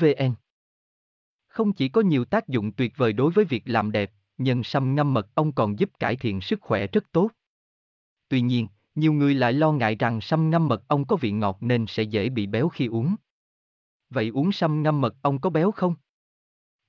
vn 0.00 0.34
không 1.48 1.72
chỉ 1.72 1.88
có 1.88 2.00
nhiều 2.00 2.24
tác 2.24 2.48
dụng 2.48 2.72
tuyệt 2.72 2.96
vời 2.96 3.12
đối 3.12 3.32
với 3.32 3.44
việc 3.44 3.62
làm 3.66 3.92
đẹp 3.92 4.12
nhân 4.38 4.64
sâm 4.64 4.94
ngâm 4.94 5.14
mật 5.14 5.34
ong 5.34 5.52
còn 5.52 5.78
giúp 5.78 5.90
cải 5.98 6.16
thiện 6.16 6.40
sức 6.40 6.60
khỏe 6.60 6.86
rất 6.86 7.12
tốt. 7.12 7.30
Tuy 8.28 8.40
nhiên 8.40 8.68
nhiều 8.94 9.12
người 9.12 9.34
lại 9.34 9.52
lo 9.52 9.72
ngại 9.72 9.96
rằng 9.96 10.20
sâm 10.20 10.50
ngâm 10.50 10.68
mật 10.68 10.88
ong 10.88 11.04
có 11.04 11.16
vị 11.16 11.30
ngọt 11.30 11.56
nên 11.60 11.86
sẽ 11.88 12.02
dễ 12.02 12.28
bị 12.28 12.46
béo 12.46 12.68
khi 12.68 12.86
uống. 12.86 13.16
Vậy 14.10 14.28
uống 14.28 14.52
sâm 14.52 14.82
ngâm 14.82 15.00
mật 15.00 15.14
ong 15.22 15.40
có 15.40 15.50
béo 15.50 15.70
không? 15.70 15.94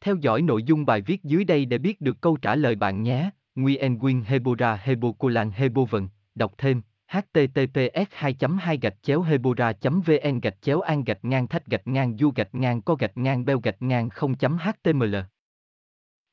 Theo 0.02 0.16
dõi 0.16 0.42
nội 0.42 0.64
dung 0.64 0.86
bài 0.86 1.02
viết 1.02 1.24
dưới 1.24 1.44
đây 1.44 1.66
để 1.66 1.78
biết 1.78 2.02
được 2.02 2.22
câu 2.22 2.38
trả 2.38 2.56
lời 2.56 2.76
bạn 2.76 3.04
nhé. 3.04 3.30
Nguyen 3.56 3.98
Nguyen 3.98 4.22
Hebora 4.22 4.76
Hebocolan 4.76 5.52
Hebovần, 5.52 6.10
đọc 6.36 6.54
thêm 6.58 6.82
https 7.10 8.08
2 8.12 8.36
2 8.60 8.78
gạch 8.78 8.96
chéo 9.02 9.22
hebora 9.22 9.74
vn 9.82 10.40
gạch 10.40 10.62
chéo 10.62 10.82
an 10.82 11.04
gạch 11.04 11.26
ngang 11.26 11.48
thách 11.48 11.66
gạch 11.66 11.88
ngang 11.88 12.18
du 12.18 12.32
gạch 12.36 12.56
ngang 12.56 12.82
co 12.82 12.96
gạch 12.96 13.18
ngang 13.18 13.46
beo 13.46 13.60
gạch 13.60 13.82
ngang 13.82 14.10
0 14.10 14.34
html 14.40 15.16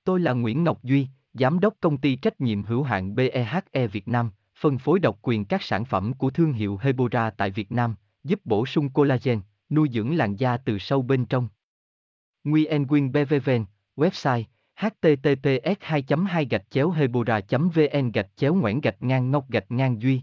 Tôi 0.05 0.21
là 0.21 0.33
Nguyễn 0.33 0.65
Ngọc 0.65 0.83
Duy, 0.83 1.09
Giám 1.33 1.61
đốc 1.61 1.75
công 1.81 1.97
ty 1.97 2.17
trách 2.17 2.41
nhiệm 2.41 2.63
hữu 2.63 2.83
hạn 2.83 3.15
BEHE 3.15 3.87
Việt 3.93 4.09
Nam, 4.09 4.31
phân 4.59 4.79
phối 4.79 4.99
độc 4.99 5.19
quyền 5.23 5.45
các 5.45 5.63
sản 5.63 5.85
phẩm 5.85 6.13
của 6.13 6.31
thương 6.31 6.53
hiệu 6.53 6.79
Hebora 6.83 7.31
tại 7.31 7.51
Việt 7.51 7.73
Nam, 7.73 7.95
giúp 8.25 8.41
bổ 8.45 8.67
sung 8.67 8.89
collagen, 8.89 9.41
nuôi 9.71 9.89
dưỡng 9.93 10.17
làn 10.17 10.37
da 10.37 10.57
từ 10.57 10.79
sâu 10.79 11.03
bên 11.03 11.25
trong. 11.25 11.49
Nguyen 12.45 12.87
Quyên 12.87 13.13
BVVN, 13.13 13.65
website 13.97 14.45
https 14.77 15.77
2 15.81 16.05
2 16.29 16.47
gạch 16.51 16.71
chéo 16.71 16.91
hebora 16.91 17.41
vn 17.51 18.13
gạch 18.13 18.29
chéo 18.37 18.55
ngoãn 18.55 18.81
gạch 18.81 19.03
ngang 19.03 19.31
ngọc 19.31 19.51
gạch 19.51 19.71
ngang 19.71 20.03
duy 20.03 20.23